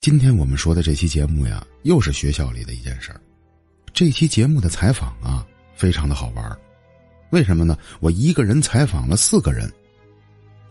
[0.00, 3.20] 今天我们说的这期节目呀，又是学校里的一件事儿。
[3.92, 6.58] 这期节目的采访啊，非常的好玩
[7.28, 7.76] 为什么呢？
[8.00, 9.70] 我一个人采访了四个人，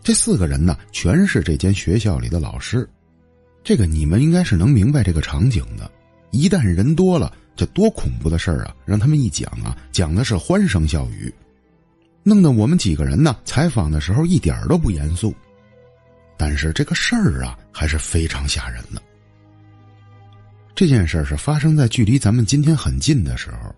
[0.02, 2.88] 这四个人呢，全是这间学校里的老师。
[3.62, 5.88] 这个你们应该是能明白这个场景的。
[6.32, 8.74] 一旦人多了，这多恐怖的事儿啊！
[8.84, 11.32] 让他们一讲啊，讲的是欢声笑语，
[12.24, 15.32] 弄得我们几个人呢，采访的时候一点都不严肃。
[16.36, 19.00] 但是这个事儿啊，还是非常吓人的。
[20.80, 23.70] 这件事是发生在距离咱们今天很近的时候，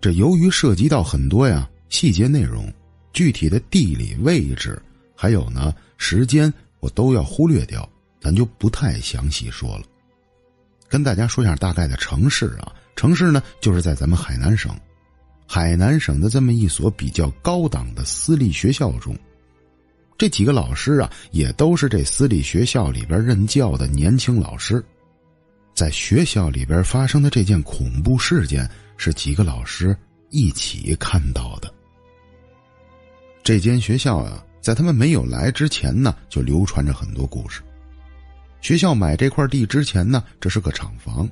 [0.00, 2.74] 这由于涉及到很多呀细节内容，
[3.12, 4.82] 具体的地理位置，
[5.14, 7.88] 还有呢时间，我都要忽略掉，
[8.20, 9.84] 咱就不太详细说了。
[10.88, 14.76] 跟大家说一下大概的城市啊，城市呢就是在咱们海南省，
[15.46, 19.16] 海南省的这么一所比较高档的私立学校中，
[20.18, 24.84] 这几个老师啊也都是这私立学校里边任教的年轻老师。
[25.78, 29.96] 在学校里边发生的这件恐怖事件，是几个老师
[30.30, 31.72] 一起看到的。
[33.44, 37.62] 这间学校啊，在他们没有来之前呢，就流传着很多故事。
[38.60, 41.30] 学校买这块地之前呢，这是个厂房，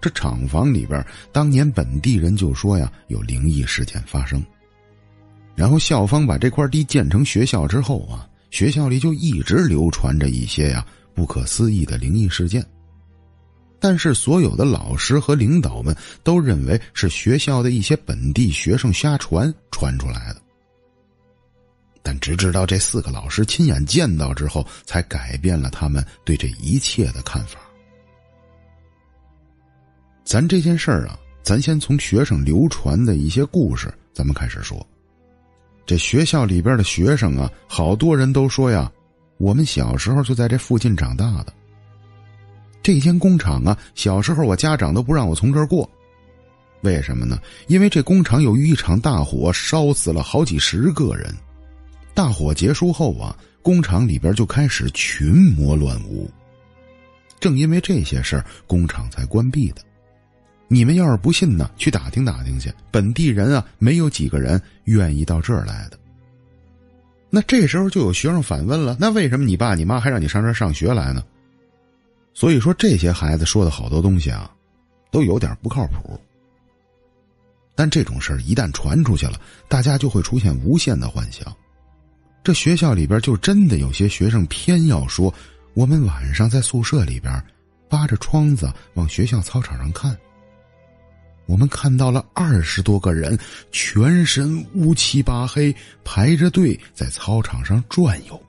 [0.00, 4.44] 这厂房里边当年本地人就说呀，有灵异事件发生。
[5.54, 12.66] 然后校方把这块地建成学校之后啊，学校里就一直流传着一些呀不可思议的灵异事件。
[13.78, 20.40] 但是，所有的老师和领导们都认为是学校的一些本地学生瞎传传出来的。
[22.02, 27.58] 但直至到这四个老师亲眼见到之后，才改变了他们对这一切的看法。
[30.24, 34.86] 咱这件事儿啊，咱先从学生流传的一些故事，咱们开始说。
[35.86, 38.90] 这学校里边的学生啊，好多人都说呀，
[39.36, 41.52] 我们小时候就在这附近长大的。
[42.84, 45.88] 这间工厂啊，小时候我家长都不让我从这儿过，
[46.82, 47.40] 为什么呢？
[47.66, 51.34] 因为这工厂由于一场大火烧死了好几十个人。
[52.12, 56.30] 大火结束后啊，工厂里边就开始群魔乱舞。
[57.40, 59.80] 正因为这些事儿，工厂才关闭的。
[60.68, 62.70] 你们要是不信呢，去打听打听去。
[62.90, 65.98] 本地人啊，没有几个人愿意到这儿来的。
[67.30, 71.24] 那这时候就有学生反问了：那为什么你爸你妈还让你上这上学来呢？
[72.34, 74.50] 所以说，这些孩子说的好多东西啊，
[75.10, 76.20] 都有点不靠谱。
[77.76, 81.56] 但这种事儿一旦传出去了，大家就会出现无限的幻想。
[82.42, 85.32] 这学校里边就真的有些学生偏要说，
[85.74, 87.42] 我们晚上在宿舍里边
[87.88, 90.16] 扒着窗子往学校操场上看，
[91.46, 93.38] 我们看到了二十多个人，
[93.70, 95.74] 全身乌漆八黑，
[96.04, 98.40] 排着队在操场上转悠。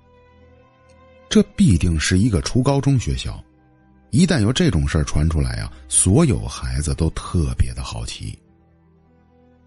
[1.29, 3.43] 这必定是一个初高中学校。
[4.15, 8.39] 一旦有这种事儿传出来啊，所有孩子都特别的好奇。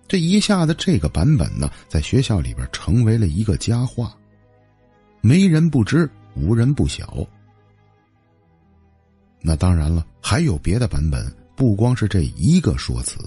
[0.09, 4.16] 这一下子，这个版本呢，在学校里边成为了一个佳话，
[5.20, 7.14] 没人不知，无人不晓。
[9.42, 13.19] 那当然了，还有别的版本，不光是这一个说辞。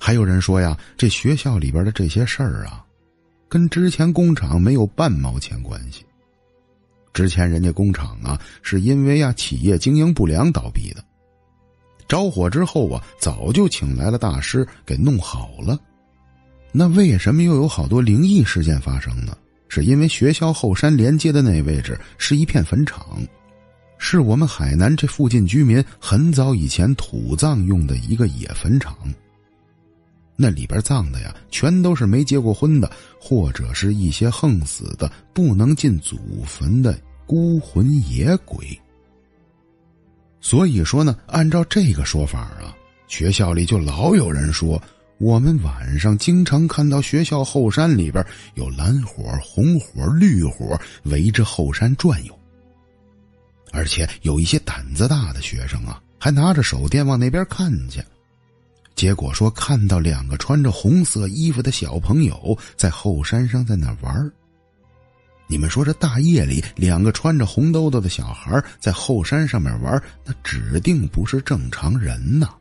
[0.00, 2.84] 还有人说呀，这学校里边的这些事儿啊，
[3.48, 6.04] 跟之前工厂没有半毛钱关系。
[7.14, 11.02] 之前人家工厂啊，是因为呀企业经营不良倒闭的。
[12.06, 15.80] 着火之后啊，早就请来了大师给弄好了。
[16.72, 19.34] 那为什么又有好多灵异事件发生呢？
[19.68, 23.18] 是因为学校后山连接的那位置是一片坟场，
[23.98, 28.96] 是我们海南这附近居民很早以前土葬用的一个野坟场。
[30.36, 32.90] 那里边葬的呀，全都是没结过婚的，
[33.20, 38.78] 或者是一些横死的、不能进祖坟的孤魂野鬼。
[40.40, 44.82] 所以说呢，按照这个说法啊，学校里就老有人说，
[45.18, 52.38] 我们晚上经常看到学校后山里边有蓝火、红火、绿火围着后山转悠，
[53.70, 58.02] 而且有一些胆子大的学生啊，还拿着手电往那边看去。
[58.94, 64.32] 结果说看到两个穿着红色衣服的小朋友在后山上在那玩
[65.46, 72.54] 你们说这大夜里两个穿着红兜兜的小孩在后山上面玩，那指定不是正常人呐。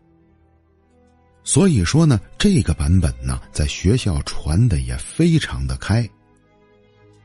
[1.45, 6.07] 所以说呢，这个版本呢，在学校传的也非常的开。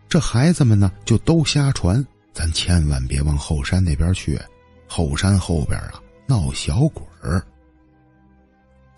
[0.08, 4.40] 这孩子们呢，就都瞎传，咱千万别往后山那边去，
[4.86, 7.44] 后山后边啊闹小鬼儿。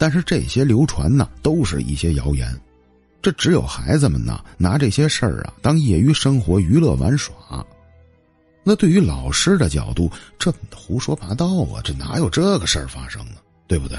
[0.01, 2.59] 但是这些流传呢，都是一些谣言，
[3.21, 7.35] 这只有孩子们呢拿这些事儿啊当业余生活娱乐玩耍。
[8.65, 11.83] 那对于老师的角度，这胡说八道啊！
[11.85, 13.35] 这哪有这个事儿发生呢？
[13.67, 13.99] 对不对？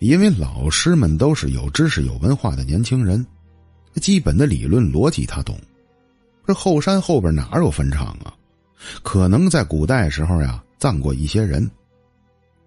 [0.00, 3.24] 因为老师们都是有知识、有文化的年轻人，
[4.00, 5.56] 基本的理论逻辑他懂。
[6.44, 8.34] 这后山后边哪有坟场啊？
[9.04, 11.70] 可能在古代时候呀，葬过一些人。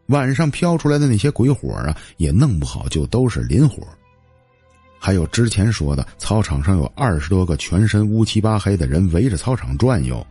[0.09, 3.81] 晚上飘出来的那些鬼火啊，也弄不好就都是磷火。
[4.99, 10.25] 还有之前说的，操场上有二十多个全身乌漆八黑的人围着操场转悠。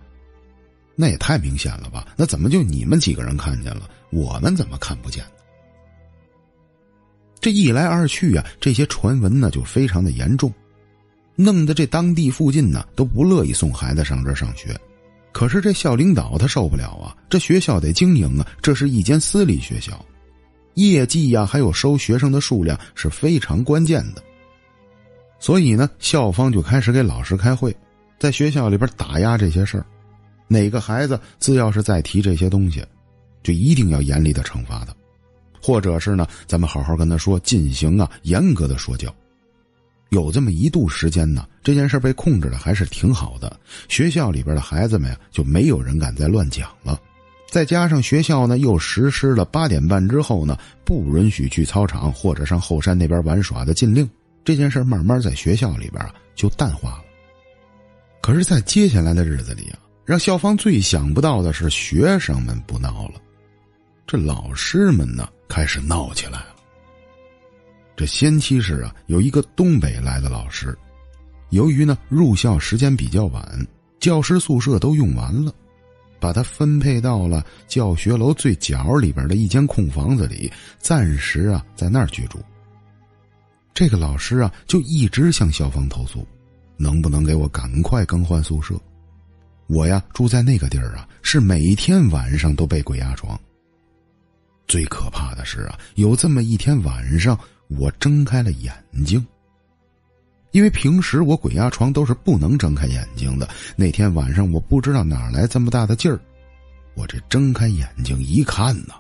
[0.95, 2.07] 那也太明显了吧？
[2.17, 5.25] 那怎么就你们几个人看见了，我们怎么看不见？
[7.41, 10.53] 这一来二去啊，这些传闻呢就非常的严重，
[11.37, 14.77] 弄得这当地附近呢都不乐意送孩子上这上学。
[15.39, 20.05] 可是这校领导他受不了啊，这学校得经营啊，这是一间私立学校，
[20.75, 24.23] 业绩呀还有收学生的数量是非常关键的。
[25.39, 27.73] 所以呢，校方就开始给老师开会，
[28.19, 29.87] 在学校里边打压这些事儿。
[30.49, 32.85] 哪个孩子只要是再提这些东西，
[33.45, 34.93] 就一定要严厉的惩罚他，
[35.63, 39.15] 或者是呢，咱们好好跟他说，进行啊严格的说教。
[40.11, 43.59] 有这么一度时间呢，这件事被控制的还是挺好的，
[43.89, 47.01] 学校里边的孩子们呀就没有人敢再乱讲了。
[47.51, 54.09] 再加上学校呢又实施了八点半之后呢不允许去操场或者上后山那边玩耍的禁令，
[54.45, 57.05] 这件事慢慢在学校里边啊就淡化了。
[58.21, 59.79] 可是，在接下来的日子里啊。
[60.05, 63.21] 让校方最想不到的是，学生们不闹了，
[64.07, 66.57] 这老师们呢开始闹起来了。
[67.99, 70.79] 这先期是啊，有一个东北来的老师，
[71.51, 73.67] 由于呢入校时间比较晚，
[73.99, 75.53] 教师宿舍都用完了，
[76.21, 80.49] 把他分配到了教学楼最角里边的一间空房子里，
[80.79, 82.39] 暂时啊在那儿居住。
[83.75, 86.25] 这个老师啊就一直向校方投诉，
[86.77, 88.81] 能不能给我赶快更换宿舍？
[89.67, 93.37] 我呀，住在那个地儿啊，是每天晚上都被鬼压床。
[94.69, 97.37] 最可怕的是啊，有这么一天晚上，
[97.69, 98.73] 我睁开了眼
[99.05, 99.25] 睛。
[100.53, 106.19] 因为平时我鬼压床都是不能睁开眼睛的，那天晚上我不知道哪来这么大的劲儿，
[106.95, 108.95] 我这睁开眼睛一看呢，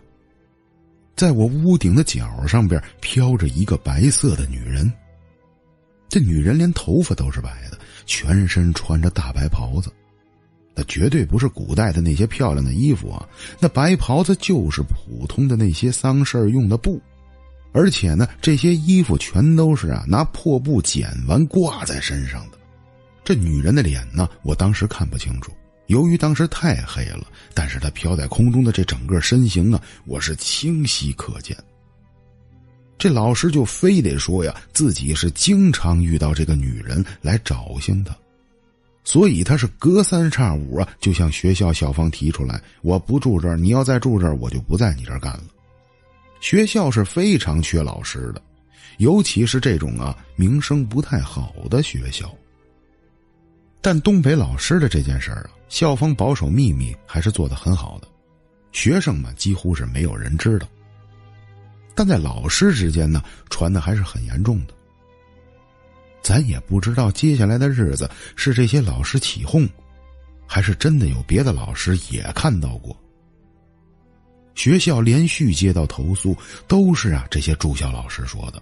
[1.17, 4.93] 在我屋顶的角上边飘着一个白色的女人。
[6.09, 9.91] 这女人连头发都是白的，全身穿着大白袍子。
[10.75, 13.29] 那绝对不是古代的那些漂亮的衣服啊！
[13.59, 17.00] 那白袍子就是普通的那些丧事用的布，
[17.79, 22.59] 而且呢，这些衣服全都是啊拿破布剪完挂在身上的。
[23.23, 25.53] 这女人的脸呢，我当时看不清楚，
[25.87, 27.25] 由于当时太黑了。
[27.55, 31.57] 但是她飘在空中的这整个身形啊，我是清晰可见。
[32.99, 38.13] 这老师就非得说呀，自己是经常遇到这个女人来找寻他。
[39.05, 45.45] 所以他是隔三差五啊，就向学校校方提出来：“我不住这儿，你要再住这儿，我就不在你这儿干了。”
[46.40, 48.43] 学校是非常缺老师的，
[48.99, 52.32] 尤其是这种啊名声不太好的学校。
[53.81, 58.08] 但东北老师的这件事儿啊，校方保守秘密还是做得很好的，
[58.73, 60.69] 学生们几乎是没有人知道。
[61.94, 64.74] 但在老师之间呢，传的还是很严重的。
[66.22, 69.69] 咱也不知道接下来的日子是这些老师起哄，
[70.46, 72.96] 还是真的有别的老师也看到过。
[74.58, 76.36] 学校连续接到投诉，
[76.67, 78.60] 都是啊这些住校老师说的。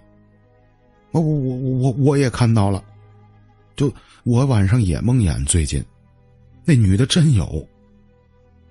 [1.09, 2.83] 我我我我我也看到了，
[3.75, 3.91] 就
[4.23, 5.83] 我晚上也蒙眼，最近
[6.63, 7.67] 那女的真有，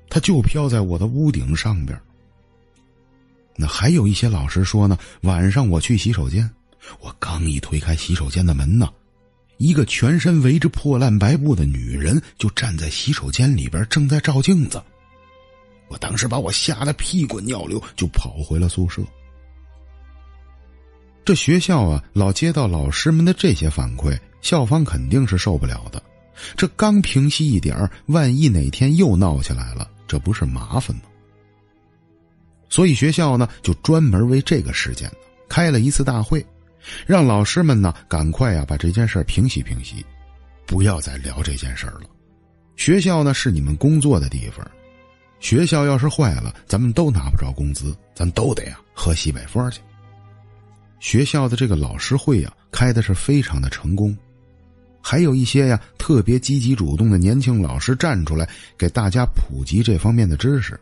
[0.08, 2.00] 她就飘在我的屋顶上边。
[3.56, 6.48] 那还有一些老师说呢，晚上我去洗手间。
[7.00, 8.88] 我刚一推开洗手间的门呢，
[9.56, 14.80] 一个全身围着破烂白布的女人就站在洗手间里边，正在照镜子。
[15.88, 19.02] 我当时把我吓得屁滚尿流，就跑回了宿舍。
[21.24, 26.02] 这学校啊，老接到老师们的这些反馈，校方肯定是受不了的。
[26.56, 31.02] 这刚平息一点万一哪天又闹起来了，这不是麻烦吗？
[32.68, 35.10] 所以学校呢，就专门为这个事件
[35.48, 36.44] 开了一次大会。
[37.04, 40.06] 让老师们呢赶快呀把这件事平息平息，
[40.66, 42.02] 不要再聊这件事了。
[42.76, 44.64] 学校呢是你们工作的地方，
[45.38, 49.80] 学校要是坏了，咱们都拿不着工资，咱都得呀喝西北风去。
[50.98, 54.16] 学校的这个老师会呀开的是非常的成功，
[55.00, 60.78] 还有一些呀特别积极主动的年轻老师站出来给大家普及这方面的知识。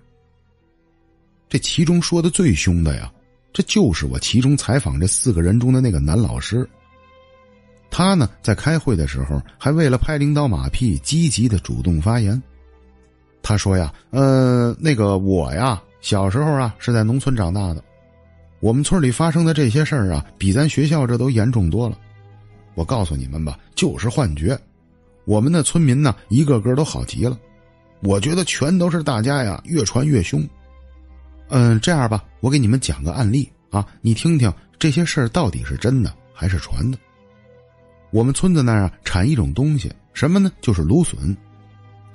[1.48, 3.10] 这其中说的最凶的呀。
[3.52, 6.68] 这就是我其中采访这四个人中的那个男老师。
[7.88, 12.42] 他呢，在开会的时候还为了拍领导马屁，积极的主动发言。
[13.44, 17.84] 他说呀，呃，那个我呀，小时候啊是在农村长大的，
[18.60, 21.98] 我们村里发生的这些事儿啊，比咱学校这都严重多了。
[22.74, 24.58] 我告诉你们吧，就是幻觉。
[25.26, 27.38] 我们的村民呢，一个个都好极了。
[28.00, 30.42] 我觉得全都是大家呀，越传越凶。
[31.50, 36.96] 嗯，这样吧，我给你们讲个案例啊，你听听这些事儿到底是真的还是传的。
[38.10, 40.50] 我们村子那儿啊，产一种东西，什么呢？
[40.62, 41.36] 就是芦笋。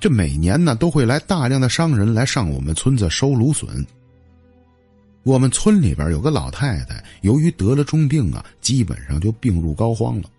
[0.00, 3.86] 这每年呢都会来大量的商人来上我们村子收芦笋。
[5.22, 10.30] 我们村里边有个老太太，由于得了重病啊，基本上就病入膏肓了。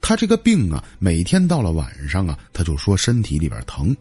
[0.00, 3.94] 她这个病啊，每天到了晚上啊，她就说身体里边疼。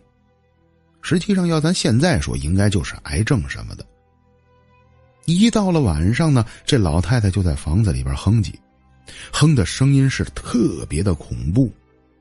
[1.01, 3.85] 实际上要咱现在说，应该就是癌症什么的。
[5.25, 8.53] 一到了晚上呢，这老太太就在房子里边哼唧，
[9.33, 11.69] 哼的声音是特别的恐怖。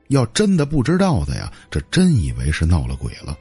[0.07, 3.37] 要真的不知道的呀，这真以为是闹了鬼了。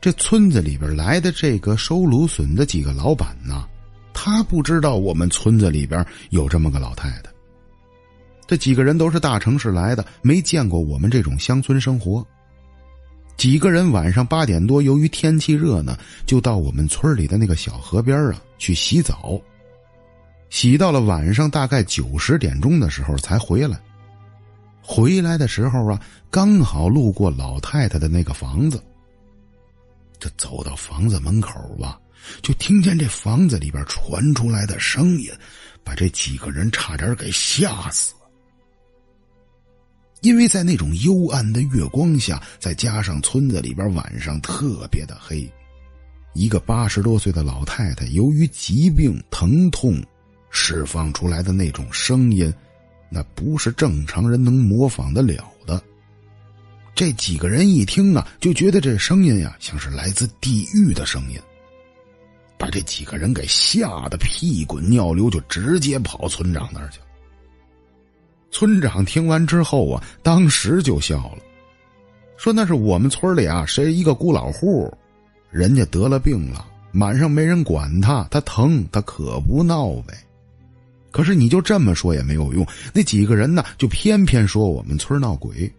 [0.00, 3.66] 这村子里边来的这个收芦笋的几个老板呢，
[4.14, 7.30] 他不知道我们村子里边有这么个老太太。
[8.46, 12.26] 这几个人都是大城市来的，没见过我们这种乡村生活。
[13.36, 15.96] 几个人晚上八点多，由于天气热呢，
[16.26, 19.40] 就到我们村里的那个小河边啊去洗澡。
[20.50, 23.80] 洗到了晚上大概九十点钟的时候才回来。
[24.92, 28.82] 回来的时候啊，刚好路过老太太的那个房子。
[30.18, 31.96] 这走到房子门口吧，
[32.42, 35.30] 就听见这房子里边传出来的声音，
[35.84, 38.12] 把这几个人差点给吓死。
[40.22, 45.48] 因为在那种幽暗的月光下，再加上村子里边晚上特别的黑，
[46.34, 50.02] 一个八十多岁的老太太由于疾病疼痛，
[50.50, 52.52] 释放出来的那种声音。
[53.10, 55.82] 那不是正常人能模仿得了的。
[56.94, 61.38] 这几个人一听啊，就觉得这声音呀，像是来自地狱的声音，
[62.58, 67.00] 把这几个人给吓得屁滚尿流，就直接跑村长那儿去。
[68.50, 71.38] 村长听完之后啊，当时就笑了，
[72.36, 74.92] 说：“那是我们村里啊，谁一个孤老户，
[75.50, 80.14] 人家得了病了，晚上没人管他，他疼，他可不闹呗。”
[81.10, 85.72] 可是你就这么说也没有用，那几个人呢，就偏偏说我们村闹鬼。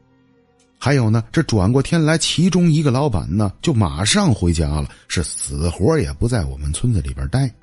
[0.78, 7.54] 还有呢，这转过天来，其中一个老板呢，就马上回家了，是死活也不在我们村子里边待。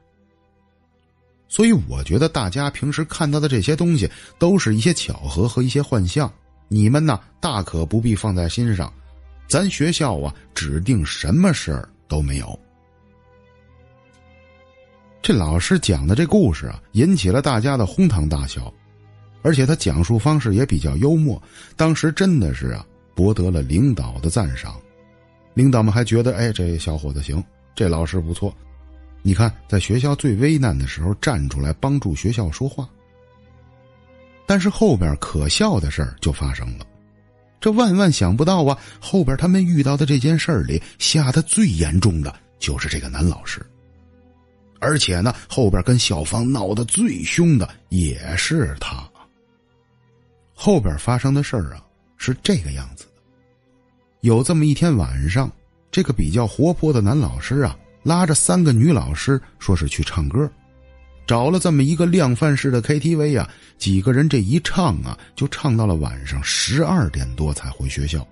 [1.49, 4.09] 所以我觉得大家平时看到的这些东西，
[4.39, 6.33] 都是一些巧合和一些幻象，
[6.69, 8.93] 你们呢大可不必放在心上。
[9.49, 12.59] 咱学校啊，指定什么事儿都没有。
[15.21, 18.73] 这老师讲的这故事啊，引起了大家的哄堂大笑，
[19.43, 21.41] 而且他讲述方式也比较幽默。
[21.77, 24.75] 当时真的是啊，博得了领导的赞赏。
[25.55, 27.43] 领导们还觉得，哎，这小伙子行，
[27.75, 28.55] 这老师不错。
[29.21, 32.89] 你看，在学校最危难的时候站出来帮助学校说话。
[34.47, 36.87] 但是后边可笑的事儿就发生了，
[37.61, 38.79] 这万万想不到啊！
[38.99, 43.61] 后边他们遇到的这件事儿里，吓得最严重的就是这个男老师。
[44.81, 49.03] 而且呢，后边跟校方闹得最凶的也是他。
[50.55, 51.85] 后边发生的事儿啊，
[52.17, 53.23] 是这个样子的：
[54.23, 55.51] 有这么一天晚上，
[55.91, 60.51] 这个比较活泼的男老师啊，拉着三个女老师，说是去唱歌，
[61.27, 68.27] 找了这么一个量贩式的 KTV 啊，几个人这一唱啊，就唱到了晚上十二点多才回学校。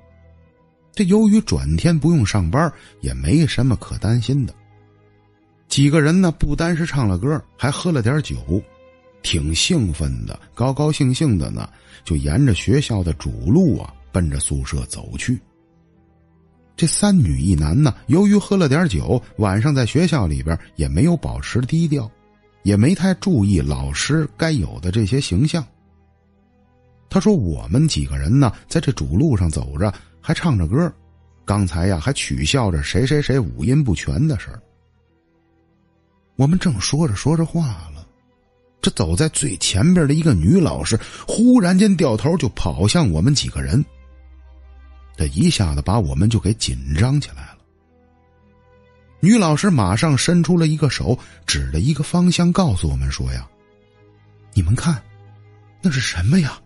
[0.93, 2.73] 这由于转天不用上班，
[3.03, 4.55] 也没什么可担心的。
[5.69, 8.37] 几个人呢，不单是唱了歌，还喝了点酒，
[9.23, 11.69] 挺兴奋的，高高兴兴的呢，
[12.05, 15.39] 就沿着学校的主路啊，奔着宿舍走去。
[16.77, 22.11] 这三女一男呢，由于喝了点酒，晚上在学校里边也没有保持低调，
[22.63, 25.65] 也没太注意老师该有的这些形象。
[27.09, 30.93] 他说：“我们几个人呢，在这主路上走着，还唱着歌，
[31.45, 34.61] 刚才呀，还取笑着谁谁谁五音不全的事儿。”
[36.37, 38.07] 我们正说着说着话了，
[38.81, 43.85] 这走在最前边的一个女老师忽然间掉头就跑向我们几个人，
[45.17, 47.59] 这一下子把我们就给紧张起来了。
[49.21, 53.49] 女老师马上伸出了一个手，指着一个方向告诉我们说：“呀，
[54.53, 55.03] 你们看，
[55.81, 56.61] 那是什么呀？”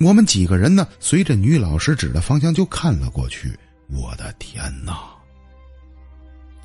[0.00, 3.58] 我们几个人呢，随着女老师指的方向就看了过去。
[3.88, 5.17] 我的天哪！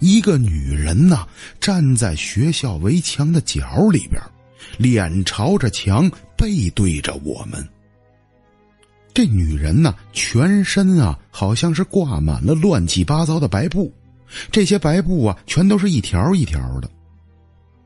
[0.03, 1.25] 一个女人呐，
[1.61, 4.21] 站在学校围墙的角里边，
[4.77, 7.65] 脸朝着墙，背对着我们。
[9.13, 13.93] 这女人呢，全身啊，好像是挂满了乱七八糟的白布，
[14.51, 16.89] 这些白布啊，全都是一条一条的。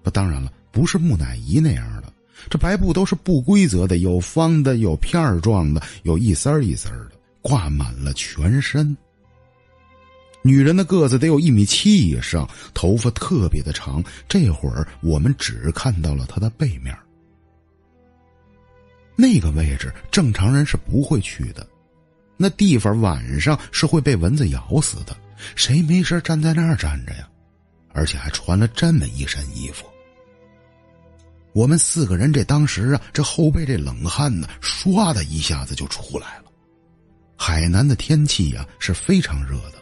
[0.01, 2.11] 不，当然了，不是木乃伊那样的，
[2.49, 7.11] 这白布都是不规则的，有方的，有片状的，有一丝一丝的，
[7.43, 8.97] 挂满了全身。
[10.43, 14.03] 女人的个子得有一米七以上，头发特别的长。
[14.29, 16.97] 这会儿我们只看到了她的背面。
[19.15, 21.67] 那个位置正常人是不会去的，
[22.37, 25.17] 那地方晚上是会被蚊子咬死的。
[25.55, 27.27] 谁没事站在那儿站着呀？
[27.93, 29.85] 而且还穿了这么一身衣服。
[31.51, 36.43] 我们四个人这当时啊，这后背这冷汗呢，唰的一下子就出来了。
[37.35, 39.81] 海南的天气呀是非常热的，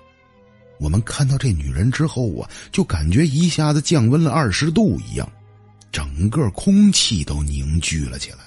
[0.80, 5.30] 我们看到这女人之后啊，就感觉一下子降温了二十度一样，
[5.92, 8.38] 整个空气都凝聚了起来。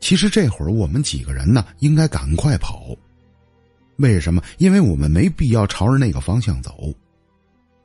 [0.00, 2.96] 其实这会儿我们几个人呢，应该赶快跑。
[3.96, 4.42] 为什么？
[4.58, 6.92] 因为我们没必要朝着那个方向走。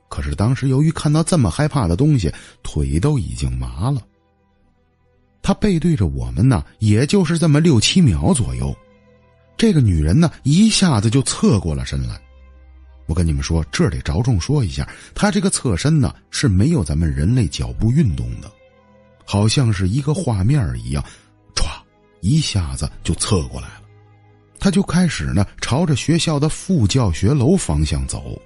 [0.08, 2.32] 可是当时由于看到这么害怕的东西，
[2.62, 4.02] 腿都已经麻了。
[5.42, 8.74] 他背对着我们呢，也就是这么六七秒左右，
[9.56, 12.20] 这个女人呢一下子就侧过了身来。
[13.08, 18.52] 我跟你们说，这得着重说一下，他这个侧身呢是没有咱们人类脚步运动的，
[19.24, 21.02] 好像是一个画面一样。
[21.54, 21.64] 歘
[22.20, 23.82] 一下子就侧过来了，
[24.60, 28.40] 他就开始呢朝着学校的副教学楼方向走。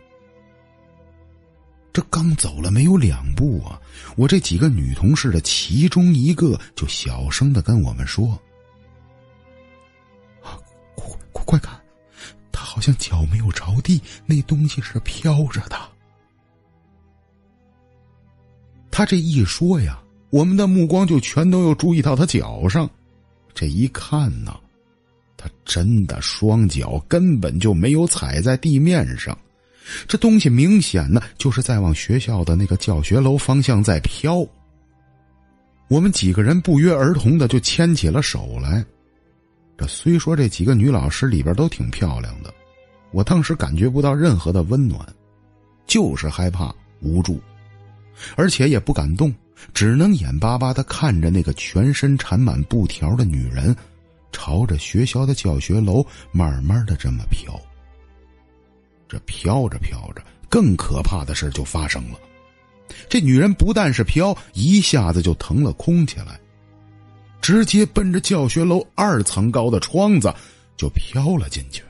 [1.92, 3.78] 这刚走了没有两步啊，
[4.16, 8.38] 我这几个女同事的其中一个就小声的跟我们说
[10.40, 10.56] ：“啊，
[10.94, 11.78] 快快快看，
[12.72, 15.76] 好像脚没有着地，那东西是飘着的。”
[18.90, 22.88] 他这一说呀，我们的目光就全都又注意到他脚上。
[23.52, 24.58] 这一看呢，
[25.36, 29.36] 他真的双脚根本就没有踩在地面上，
[30.08, 34.46] 这东西明显呢就是在往学校的那个教学楼方向在飘。
[35.88, 38.82] 我们几个人不约而同的就牵起了手来。
[39.76, 42.52] 这虽说这几个女老师里边都挺漂亮的，
[43.12, 45.06] 我当时感觉不到任何的温暖，
[45.86, 47.40] 就是害怕无助，
[48.36, 49.32] 而且也不敢动。
[49.72, 53.76] 只能眼巴巴的看着那个全身缠满布条的女人，
[54.32, 57.54] 朝着学校的教学楼慢慢的这么飘。
[59.08, 62.18] 这飘着飘着，更可怕的事就发生了。
[63.08, 66.40] 这女人不但是飘，一下子就腾了空起来，
[67.40, 70.34] 直接奔着教学楼二层高的窗子
[70.76, 71.84] 就飘了进去。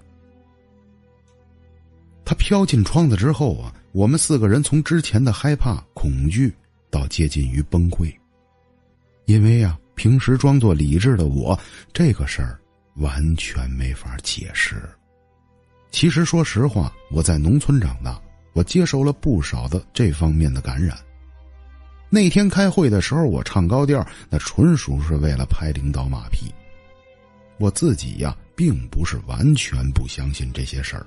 [2.32, 6.50] 她飘进窗子之后啊，我们四个人从之前的害怕、恐惧。
[6.88, 8.10] 到接近于崩溃，
[9.26, 11.58] 因为呀，平时装作理智的我，
[11.92, 12.58] 这个事儿
[12.96, 14.76] 完全没法解释。
[15.90, 18.18] 其实说实话，我在农村长大，
[18.54, 20.96] 我接受了不少的这方面的感染。
[22.08, 26.50] 那天开会的时候，我唱高调，那纯属是为了拍领导马屁。
[27.58, 31.06] 我自己呀，并不是完全不相信这些事儿，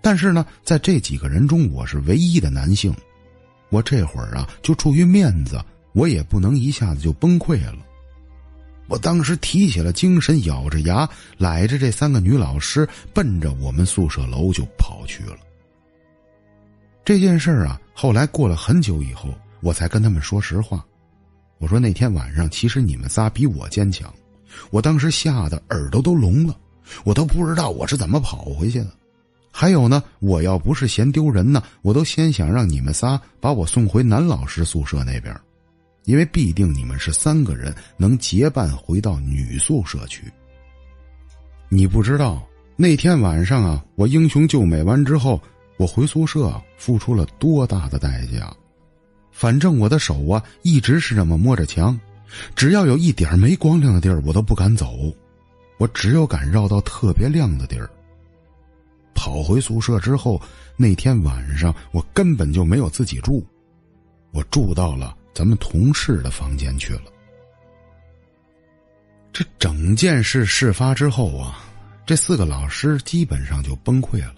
[0.00, 2.94] 但是呢，在这几个人中，我是唯一的男性。
[3.70, 7.78] 我这会儿啊，就出于面子，我也不能一下子就崩溃了。
[8.86, 11.06] 我当时提起了精神，咬着牙，
[11.36, 15.36] 揽着这三个女老师，奔着我们宿舍楼就跑去了。
[17.04, 20.82] 这件事儿啊，后来过了很久以后，我才跟他们说实话。
[21.58, 24.10] 我说那天晚上，其实你们仨比我坚强。
[24.70, 26.56] 我当时吓得耳朵都聋了，
[27.04, 28.90] 我都不知道我是怎么跑回去的。
[29.50, 35.34] 还有呢，我要不是嫌丢人呢，我都先想让你们仨把我送回男老师宿舍那边，
[36.04, 40.24] 因为必定你们是三个人能结伴回到女宿舍去。
[41.68, 45.42] 你不知道那天晚上啊，我英雄救美完之后，
[45.76, 48.54] 我回宿舍付出了多大的代价。
[49.32, 51.98] 反正我的手啊，一直是这么摸着墙，
[52.54, 55.12] 只要有一点没光亮的地儿，我都不敢走，
[55.78, 57.90] 我只有敢绕到特别亮的地儿。
[59.18, 60.40] 跑回宿舍之后，
[60.76, 63.44] 那天晚上我根本就没有自己住，
[64.30, 67.02] 我住到了咱们同事的房间去了。
[69.32, 71.58] 这整件事事发之后啊，
[72.06, 74.36] 这四个老师基本上就崩溃了，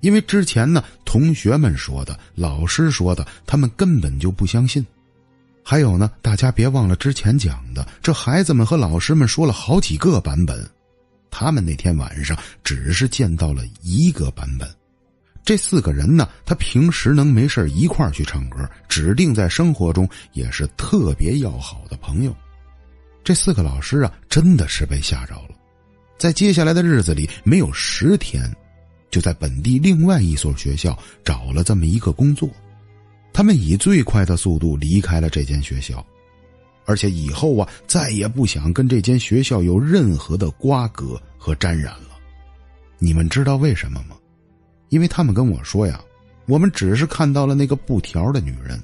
[0.00, 4.84] 因为之前呢，同学们说的、老师说的，他们根本就不相信。
[5.62, 10.68] 还有呢，大家别忘了之前讲的，这孩子们和老师们说了好几个版本。
[11.36, 14.72] 他们那天晚上只是见到了一个版本，
[15.44, 22.32] 这四个人呢，他平时能没事一块儿去唱歌，指定在生活中也是特别要好的朋友。
[23.24, 25.56] 这四个老师啊，真的是被吓着了。
[26.16, 28.48] 在接下来的日子里，没有十天，
[29.10, 32.48] 就在本地另外一所学校找了这么一个工作。
[33.32, 36.06] 他们以最快的速度离开了这间学校，
[36.84, 42.10] 而且以后啊，再也不想跟这间学校有任何的瓜葛和沾染了。
[42.98, 44.16] 你们知道为什么吗？
[44.90, 46.00] 因为他们跟我说呀，
[46.46, 48.80] 我们只是看到了那个布条的女人。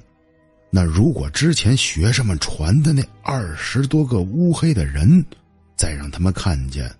[0.70, 5.24] 那如果之前学生们传的那二十多个乌黑的人，
[5.76, 6.90] 再让他们看见。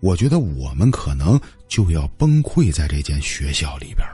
[0.00, 4.06] 我觉得我们可能就要崩溃在这间学校里边。